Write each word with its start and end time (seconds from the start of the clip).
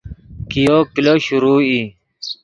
کئیو 0.49 0.77
کلو 0.93 1.13
شروع 1.25 1.59
ای 1.65 1.81